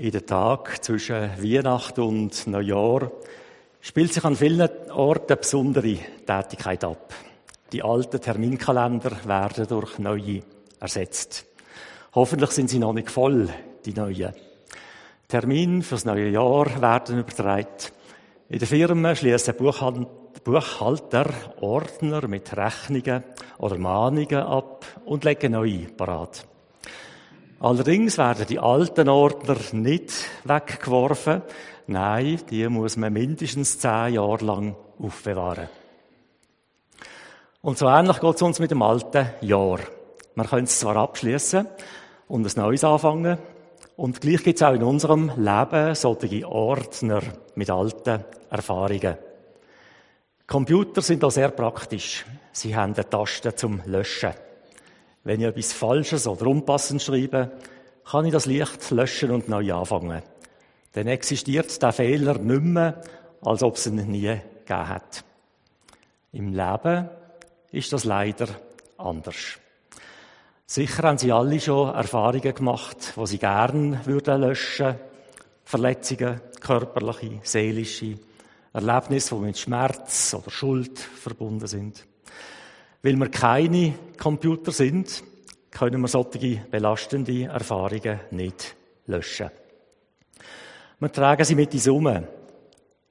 [0.00, 3.12] In den Tag zwischen Weihnachten und Neujahr
[3.82, 7.12] spielt sich an vielen Orten eine besondere Tätigkeit ab.
[7.70, 10.40] Die alten Terminkalender werden durch neue
[10.80, 11.44] ersetzt.
[12.14, 13.50] Hoffentlich sind sie noch nicht voll,
[13.84, 14.32] die neuen.
[15.28, 17.66] Termine fürs neue Jahr werden übertragen.
[18.48, 21.30] In den Firmen schließen Buchhalter
[21.60, 23.22] Ordner mit Rechnungen
[23.58, 26.46] oder Mahnungen ab und legen neue parat.
[27.60, 30.12] Allerdings werden die alten Ordner nicht
[30.44, 31.42] weggeworfen.
[31.86, 35.68] Nein, die muss man mindestens zehn Jahre lang aufbewahren.
[37.60, 39.78] Und so ähnlich geht es uns mit dem alten Jahr.
[40.34, 41.66] Man könnte es zwar abschließen
[42.28, 43.38] und ein neues anfangen,
[43.96, 47.20] und gleich gibt es auch in unserem Leben solche Ordner
[47.54, 49.18] mit alten Erfahrungen.
[50.46, 52.24] Computer sind auch sehr praktisch.
[52.50, 54.32] Sie haben eine Taste zum Löschen.
[55.24, 57.52] Wenn ich etwas Falsches oder unpassend schreibe,
[58.04, 60.22] kann ich das Licht löschen und neu anfangen.
[60.92, 63.00] Dann existiert der Fehler nicht mehr,
[63.42, 65.24] als ob es ihn nie gegeben hat.
[66.32, 67.08] Im Leben
[67.70, 68.48] ist das leider
[68.96, 69.58] anders.
[70.66, 74.94] Sicher haben Sie alle schon Erfahrungen gemacht, wo Sie gern würden löschen.
[75.64, 78.18] Verletzungen, körperliche, seelische,
[78.72, 82.06] Erlebnisse, die mit Schmerz oder Schuld verbunden sind.
[83.02, 85.22] Weil wir keine Computer sind,
[85.70, 89.50] können wir solche belastende Erfahrungen nicht löschen.
[90.98, 92.24] Wir tragen sie mit uns um.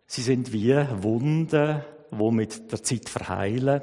[0.06, 3.82] Sie sind wie Wunden, die mit der Zeit verheilen,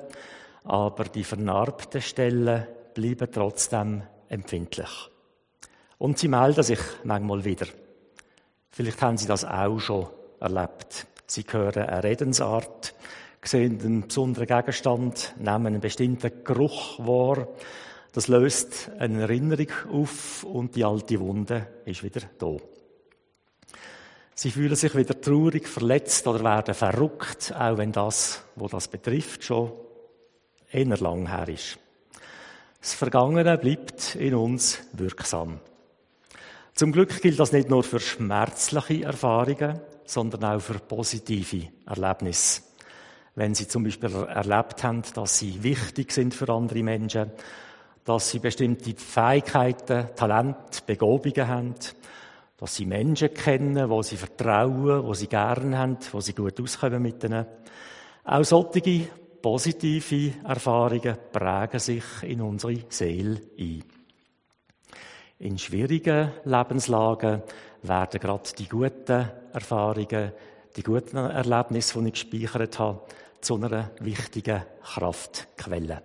[0.65, 5.11] aber die vernarbten Stellen bleiben trotzdem empfindlich.
[5.99, 7.67] Und sie melden sich manchmal wieder.
[8.71, 11.07] Vielleicht haben Sie das auch schon erlebt.
[11.27, 12.95] Sie hören eine Redensart,
[13.47, 17.49] sehen einen besonderen Gegenstand, nehmen einen bestimmten Geruch wahr.
[18.13, 22.57] Das löst eine Erinnerung auf und die alte Wunde ist wieder da.
[24.35, 29.45] Sie fühlen sich wieder traurig, verletzt oder werden verrückt, auch wenn das, wo das betrifft,
[29.45, 29.73] schon
[30.71, 31.79] eher lang her ist.
[32.81, 35.61] Das Vergangene bleibt in uns wirksam.
[36.75, 42.63] Zum Glück gilt das nicht nur für schmerzliche Erfahrungen, sondern auch für positive Erlebnisse
[43.37, 47.31] wenn sie zum Beispiel erlebt haben, dass sie wichtig sind für andere Menschen,
[48.05, 51.75] dass sie bestimmte Fähigkeiten, Talente, Begabungen haben,
[52.57, 57.03] dass sie Menschen kennen, wo sie vertrauen, wo sie gern haben, wo sie gut auskommen
[57.03, 57.47] mit ihnen.
[58.25, 59.09] Auch solche
[59.43, 63.85] positive Erfahrungen prägen sich in unsere Seele ein.
[65.39, 67.43] In schwierigen Lebenslagen
[67.83, 70.33] werden gerade die guten Erfahrungen,
[70.75, 73.03] die guten Erlebnisse, die ich gespeichert habe,
[73.47, 76.03] zu einer wichtigen Kraftquelle.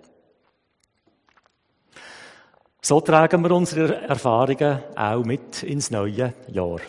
[2.83, 6.81] So tragen wir unsere Erfahrungen auch mit ins neue Jahr.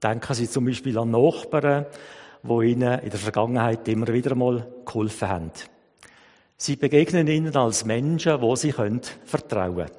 [0.00, 1.86] Denken Sie zum Beispiel an Nachbarn,
[2.44, 5.50] die Ihnen in der Vergangenheit immer wieder mal geholfen haben.
[6.56, 9.90] Sie begegnen Ihnen als Menschen, wo Sie können vertrauen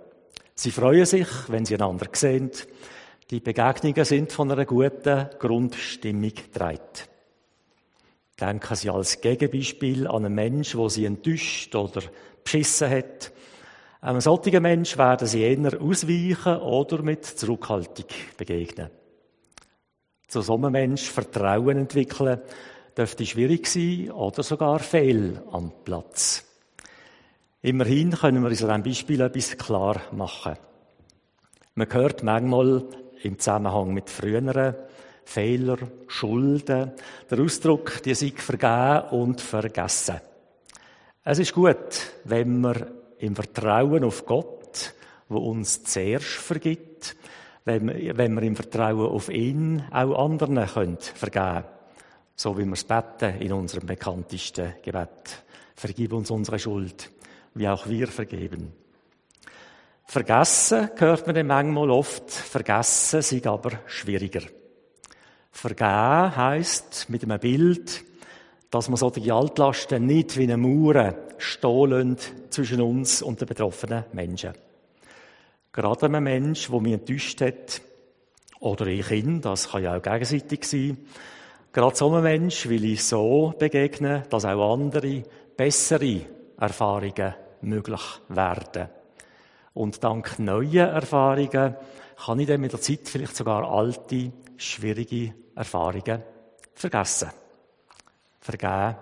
[0.56, 2.52] Sie freuen sich, wenn Sie einander sehen.
[3.30, 7.11] Die Begegnungen sind von einer guten Grundstimmung getragen.
[8.42, 12.02] Denken Sie als Gegenbeispiel an einen Menschen, wo Sie enttäuscht oder
[12.44, 13.32] beschissen hat.
[14.02, 18.90] Einem solchen Mensch werden Sie eher ausweichen oder mit Zurückhaltung begegnen.
[20.28, 22.42] Zu so einem Mensch Vertrauen entwickeln,
[22.98, 26.44] dürfte schwierig sein oder sogar fehl am Platz.
[27.62, 30.56] Immerhin können wir uns an diesem Beispiel etwas klar machen.
[31.76, 32.86] Man hört manchmal
[33.22, 34.76] im Zusammenhang mit früheren
[35.24, 35.78] Fehler,
[36.08, 36.92] Schulden.
[37.30, 40.22] Der Ausdruck, die sind vergeben und vergessen.
[41.24, 42.88] Es ist gut, wenn wir
[43.20, 44.94] im Vertrauen auf Gott,
[45.30, 47.16] wo uns zuerst vergibt,
[47.66, 51.66] wenn wir, wenn wir im Vertrauen auf ihn auch anderen können vergeben
[52.36, 55.44] So wie wir es beten in unserem bekanntesten Gebet.
[55.76, 57.12] Vergib uns unsere Schuld,
[57.54, 58.74] wie auch wir vergeben.
[60.06, 64.42] Vergessen hört man manchmal oft, vergessen sind aber schwieriger.
[65.52, 68.04] Vergeben heisst mit einem Bild,
[68.72, 72.18] dass man solche Altlasten nicht wie eine Mauer stehen
[72.50, 74.54] zwischen uns und den betroffenen Menschen.
[75.74, 77.82] Gerade einem Mensch, der mich enttäuscht hat,
[78.60, 80.98] oder ich ihn, das kann ja auch gegenseitig sein,
[81.74, 85.24] gerade so einem Mensch will ich so begegnen, dass auch andere
[85.58, 86.22] bessere
[86.58, 88.90] Erfahrungen möglich werden.
[89.74, 91.76] Und dank neuen Erfahrungen
[92.26, 96.24] kann ich dann mit der Zeit vielleicht sogar alte, schwierige Erfahrungen
[96.74, 97.30] vergessen.
[98.40, 98.96] Vergeben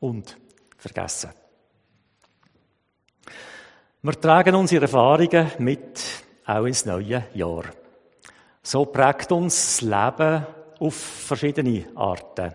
[0.00, 0.36] und
[0.76, 1.30] vergessen.
[4.02, 6.00] Wir tragen unsere Erfahrungen mit
[6.46, 7.64] auch ins neue Jahr.
[8.62, 10.46] So prägt uns das Leben
[10.80, 12.54] auf verschiedene Arten.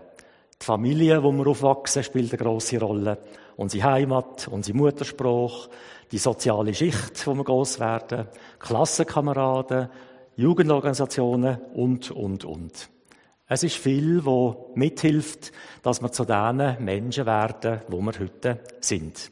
[0.62, 3.18] Die Familie, wo wir aufwachsen, spielt eine große Rolle.
[3.56, 5.70] Unsere Heimat, unsere Muttersprache,
[6.12, 8.28] die soziale Schicht, wo wir groß werden,
[8.60, 9.90] Klassenkameraden,
[10.40, 12.90] Jugendorganisationen und, und, und.
[13.46, 15.52] Es ist viel, wo mithilft,
[15.84, 19.32] dass wir zu den Menschen werden, wo wir heute sind.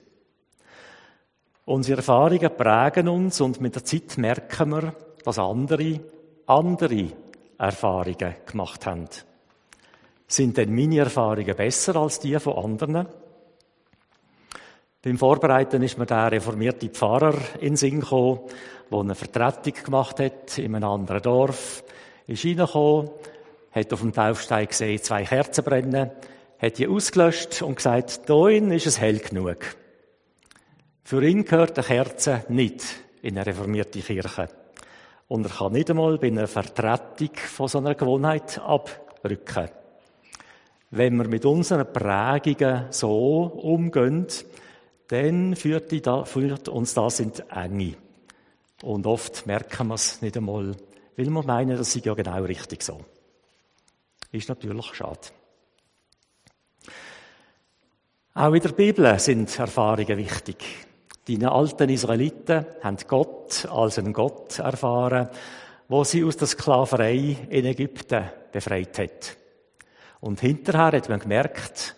[1.63, 4.93] Unsere Erfahrungen prägen uns und mit der Zeit merken wir,
[5.23, 6.01] dass andere
[6.45, 7.07] andere
[7.57, 9.07] Erfahrungen gemacht haben.
[10.27, 13.07] Sind denn meine Erfahrungen besser als die von anderen?
[15.07, 18.41] Beim Vorbereiten ist mir der reformierte Pfarrer in Sinn gekommen,
[18.91, 21.81] der eine Vertretung gemacht hat in einem anderen Dorf.
[22.27, 23.11] Ist reingekommen,
[23.71, 26.11] hat auf dem Taufstein gesehen, zwei Kerzen brennen,
[26.59, 29.59] hat die ausgelöscht und gesagt, dahin ist es hell genug.
[31.05, 32.83] Für ihn gehört die Kerze nicht
[33.21, 34.49] in eine reformierte Kirche.
[35.29, 39.69] Und er kann nicht einmal bei einer Vertretung von so einer Gewohnheit abrücken.
[40.91, 44.27] Wenn wir mit unseren Prägungen so umgehen,
[45.07, 47.95] dann führt, uns das in die Enge.
[48.83, 50.75] Und oft merken wir es nicht einmal,
[51.15, 52.99] weil wir meinen, das sei ja genau richtig so.
[54.31, 55.19] Ist natürlich schade.
[58.33, 60.57] Auch in der Bibel sind Erfahrungen wichtig.
[61.27, 65.29] Die alten Israeliten haben Gott als einen Gott erfahren,
[65.87, 69.37] wo sie aus der Sklaverei in Ägypten befreit hat.
[70.19, 71.96] Und hinterher hat man gemerkt,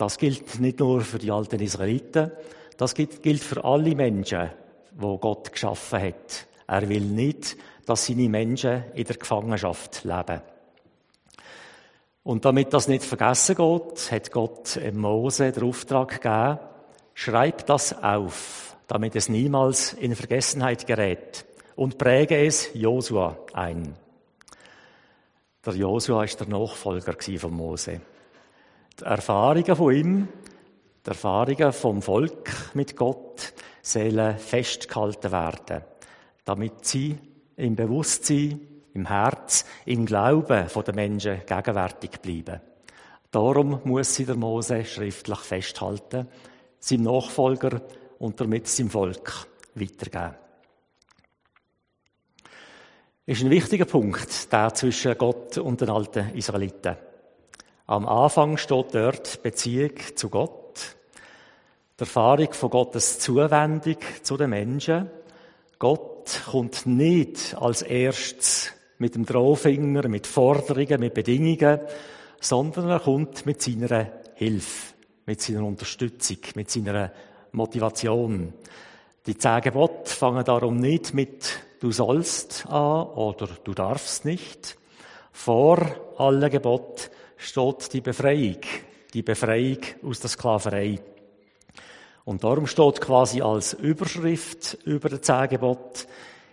[0.00, 2.30] das gilt nicht nur für die alten Israeliten,
[2.78, 4.48] das gilt für alle Menschen,
[4.92, 6.46] wo Gott geschaffen hat.
[6.66, 10.40] Er will nicht, dass seine Menschen in der Gefangenschaft leben.
[12.22, 16.58] Und damit das nicht vergessen geht, hat Gott Mose den Auftrag gegeben,
[17.12, 21.44] schreib das auf, damit es niemals in Vergessenheit gerät
[21.76, 23.94] und präge es Josua ein.
[25.66, 28.00] Der Josua ist der Nachfolger von Mose.
[29.00, 30.28] Die Erfahrungen von ihm,
[31.06, 35.84] die Erfahrungen vom Volk mit Gott sollen festgehalten werden,
[36.44, 37.18] damit sie
[37.56, 38.60] im Bewusstsein
[38.92, 42.60] im Herz, im Glauben der Menschen gegenwärtig bleiben.
[43.30, 46.28] Darum muss sie der Mose schriftlich festhalten,
[46.78, 47.80] seinem Nachfolger
[48.18, 49.46] und damit seinem Volk
[49.76, 50.34] weitergeben.
[53.24, 56.96] Ist ein wichtiger Punkt, der zwischen Gott und den alten Israeliten.
[57.90, 60.94] Am Anfang steht dort Beziehung zu Gott,
[61.98, 65.10] die Erfahrung von Gottes Zuwendung zu den Menschen.
[65.80, 71.80] Gott kommt nicht als erstes mit dem Drohfinger, mit Forderungen, mit Bedingungen,
[72.38, 74.94] sondern er kommt mit seiner Hilfe,
[75.26, 77.10] mit seiner Unterstützung, mit seiner
[77.50, 78.52] Motivation.
[79.26, 84.78] Die zehn Gebote fangen darum nicht mit du sollst an oder du darfst nicht.
[85.32, 85.84] Vor
[86.18, 87.10] allen Geboten
[87.40, 88.60] steht die Befreiung,
[89.14, 91.00] die Befreiung aus der Sklaverei.
[92.24, 96.06] Und darum steht quasi als Überschrift über den zehn Geboten,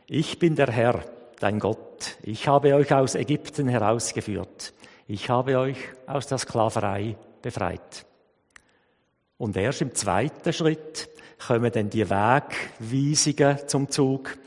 [0.07, 1.03] ich bin der Herr,
[1.39, 2.17] dein Gott.
[2.23, 4.73] Ich habe euch aus Ägypten herausgeführt.
[5.05, 8.05] Ich habe euch aus der Sklaverei befreit.
[9.37, 11.09] Und erst im zweiten Schritt
[11.45, 14.37] kommen dann die Wegweisungen zum Zug,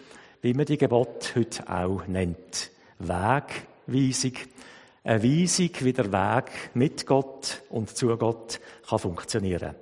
[0.40, 2.70] wie man die Gebot heute auch nennt.
[2.98, 4.32] Wegweisung.
[5.02, 9.74] Eine Weisung, wie der Weg mit Gott und zu Gott kann funktionieren.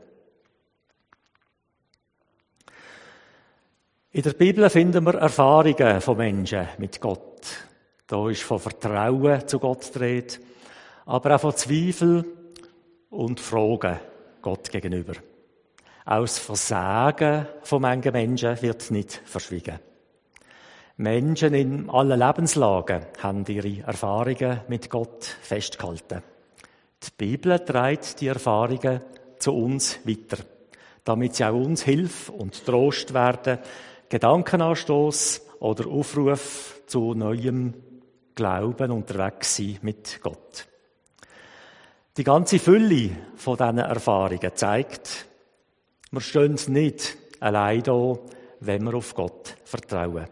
[4.11, 7.47] In der Bibel finden wir Erfahrungen von Menschen mit Gott.
[8.07, 10.40] Da ist von Vertrauen zu Gott dreht,
[11.04, 12.25] aber auch von Zweifel
[13.11, 13.99] und Fragen
[14.40, 15.14] Gott gegenüber.
[16.07, 19.78] Auch das Versagen von manchen Menschen wird nicht verschwiegen.
[21.00, 26.25] Menschen in allen Lebenslagen haben ihre Erfahrungen mit Gott festgehalten.
[27.00, 29.00] Die Bibel trägt die Erfahrungen
[29.38, 30.43] zu uns weiter,
[31.05, 33.61] damit sie auch uns Hilfe und Trost werden,
[34.09, 37.75] Gedankenanstoß oder Aufruf zu neuem
[38.35, 40.67] Glauben unterwegs sein mit Gott.
[42.17, 45.26] Die ganze Fülle von diesen Erfahrungen zeigt,
[46.11, 48.19] wir stehen nicht allein da,
[48.59, 50.26] wenn wir auf Gott vertrauen.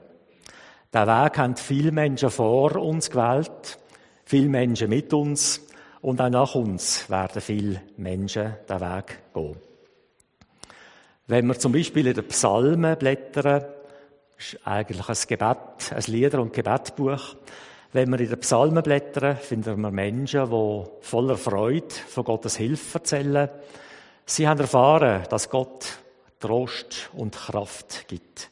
[0.96, 3.78] Den Weg haben viele Menschen vor uns gewählt,
[4.24, 5.60] viele Menschen mit uns
[6.00, 9.56] und auch nach uns werden viele Menschen den Weg gehen.
[11.26, 13.66] Wenn wir zum Beispiel in den Psalmen blättern,
[14.38, 17.36] ist eigentlich ein Gebet, ein Lieder- und Gebetbuch.
[17.92, 23.00] Wenn wir in den Psalmen blättern, finden wir Menschen, die voller Freude von Gottes Hilfe
[23.00, 23.50] erzählen.
[24.24, 25.98] Sie haben erfahren, dass Gott
[26.40, 28.48] Trost und Kraft gibt.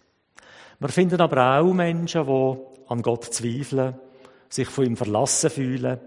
[0.79, 2.57] Wir finden aber auch Menschen, die
[2.89, 3.95] an Gott zweifeln,
[4.49, 6.01] sich von ihm verlassen fühlen.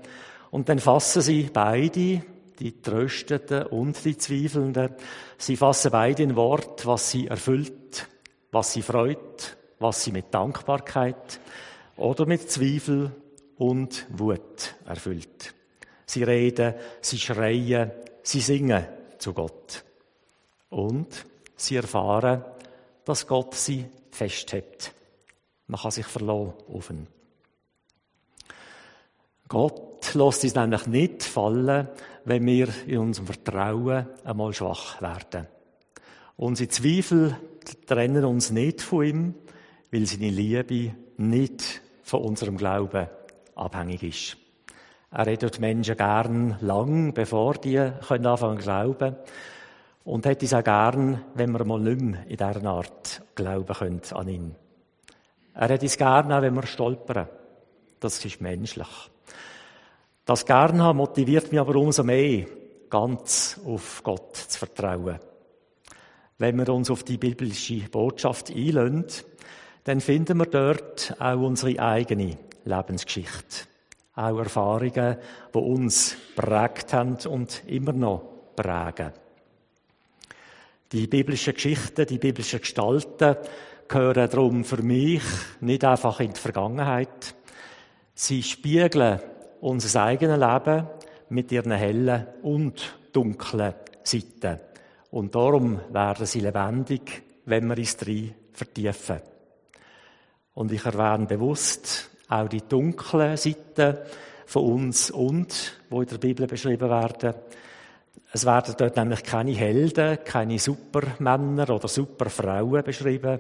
[0.51, 2.21] Und dann fassen sie beide,
[2.59, 4.95] die Tröstenden und die Zweifelnden,
[5.37, 8.07] sie fassen beide in Wort, was sie erfüllt,
[8.51, 11.39] was sie freut, was sie mit Dankbarkeit
[11.97, 13.11] oder mit Zweifel
[13.57, 15.53] und Wut erfüllt.
[16.05, 17.91] Sie reden, sie schreien,
[18.23, 18.85] sie singen
[19.17, 19.83] zu Gott.
[20.69, 22.43] Und sie erfahren,
[23.05, 23.85] dass Gott sie
[24.17, 24.91] festhält.
[25.67, 27.07] Man kann sich verlassen auf ihn.
[29.47, 31.87] Gott lässt uns nämlich nicht fallen,
[32.25, 35.47] wenn wir in unserem Vertrauen einmal schwach werden.
[36.35, 37.37] Unsere Zweifel
[37.85, 39.35] trennen uns nicht von ihm,
[39.91, 43.07] weil seine Liebe nicht von unserem Glauben
[43.55, 44.37] abhängig ist.
[45.11, 49.15] Er redet Menschen gern lang, bevor die können anfangen zu glauben.
[50.07, 54.01] Und hätte es auch gern, wenn wir mal nicht mehr in dieser Art glauben können
[54.11, 54.55] an ihn.
[55.53, 57.27] Er hätte es gern auch, wenn wir stolpern.
[57.99, 58.87] Das ist menschlich.
[60.23, 62.45] Das Gern haben motiviert mich aber umso mehr,
[62.89, 65.19] ganz auf Gott zu vertrauen.
[66.37, 69.03] Wenn wir uns auf die biblische Botschaft einlösen,
[69.83, 73.67] dann finden wir dort auch unsere eigene Lebensgeschichte.
[74.15, 75.17] Auch Erfahrungen,
[75.53, 78.21] die uns prägt haben und immer noch
[78.55, 79.11] prägen.
[80.93, 83.35] Die biblischen Geschichten, die biblischen Gestalten
[83.89, 85.21] gehören darum für mich
[85.59, 87.35] nicht einfach in die Vergangenheit.
[88.13, 89.19] Sie spiegeln
[89.59, 90.87] unser eigenes Leben
[91.29, 94.59] mit ihren hellen und dunklen Seiten.
[95.11, 99.19] Und darum werden sie lebendig, wenn wir uns drin vertiefen.
[100.53, 103.97] Und ich erwähne bewusst auch die dunklen Seiten
[104.45, 107.33] von uns und, wo in der Bibel beschrieben werden.
[108.33, 113.39] Es werden dort nämlich keine Helden, keine Supermänner oder Superfrauen beschrieben,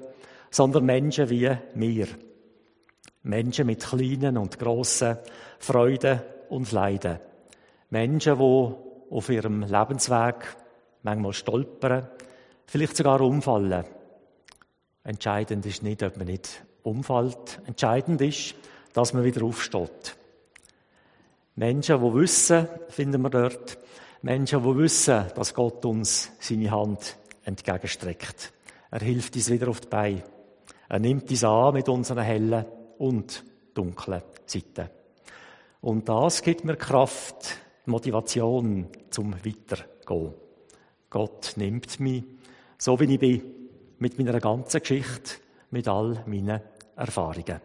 [0.49, 2.07] sondern Menschen wie wir.
[3.23, 5.17] Menschen mit kleinen und grossen
[5.59, 7.19] Freuden und Leiden.
[7.89, 8.75] Menschen, die
[9.09, 10.55] auf ihrem Lebensweg
[11.03, 12.07] manchmal stolpern,
[12.65, 13.85] vielleicht sogar umfallen.
[15.03, 17.61] Entscheidend ist nicht, ob man nicht umfällt.
[17.65, 18.55] Entscheidend ist,
[18.93, 20.15] dass man wieder aufsteht.
[21.55, 23.77] Menschen, die wissen, finden wir dort,
[24.21, 28.51] Menschen, die wissen, dass Gott uns seine Hand entgegenstreckt.
[28.91, 30.23] Er hilft uns wieder auf die Beine.
[30.89, 32.65] Er nimmt uns an mit unseren hellen
[32.97, 33.43] und
[33.73, 34.89] dunklen Seiten.
[35.81, 40.33] Und das gibt mir Kraft, Motivation zum Weitergehen.
[41.09, 42.23] Gott nimmt mich,
[42.77, 43.41] so wie ich bin,
[43.99, 45.35] mit meiner ganzen Geschichte,
[45.71, 46.61] mit all meinen
[46.95, 47.61] Erfahrungen.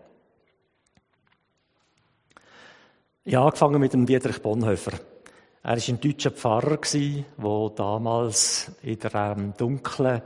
[3.24, 4.98] Ich habe angefangen mit dem Dietrich Bonhoeffer.
[5.64, 10.22] Er war ein deutscher Pfarrer, der damals in dem dunklen,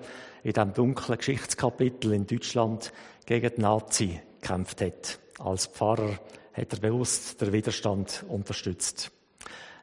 [0.75, 2.91] dunklen Geschichtskapitel in Deutschland
[3.27, 5.19] gegen die Nazi gekämpft hat.
[5.39, 6.19] Als Pfarrer
[6.55, 9.11] hat er bewusst den Widerstand unterstützt.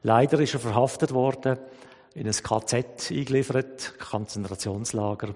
[0.02, 1.60] Leider ist er verhaftet worden,
[2.16, 5.36] in ein KZ eingeliefert, Konzentrationslager.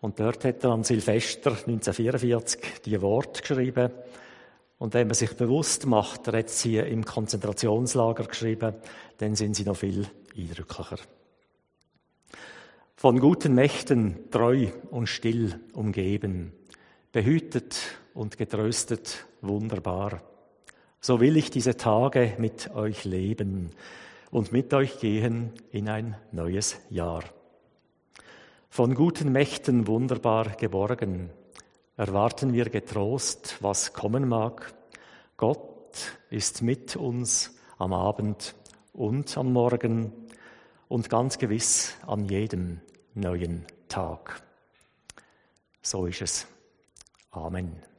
[0.00, 3.90] Und dort hat er an Silvester 1944 die Worte geschrieben.
[4.80, 8.76] Und wenn man sich bewusst macht, er hat sie im Konzentrationslager geschrieben,
[9.18, 10.96] dann sind sie noch viel eindrücklicher.
[12.96, 16.52] Von guten Mächten treu und still umgeben,
[17.12, 17.78] behütet
[18.14, 20.22] und getröstet wunderbar.
[21.02, 23.72] So will ich diese Tage mit euch leben
[24.30, 27.24] und mit euch gehen in ein neues Jahr.
[28.70, 31.28] Von guten Mächten wunderbar geborgen,
[32.00, 34.72] erwarten wir getrost, was kommen mag.
[35.36, 38.54] Gott ist mit uns am Abend
[38.94, 40.10] und am Morgen
[40.88, 42.80] und ganz gewiss an jedem
[43.12, 44.42] neuen Tag.
[45.82, 46.46] So ist es.
[47.32, 47.89] Amen.